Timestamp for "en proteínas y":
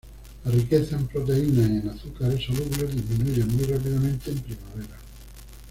0.97-1.73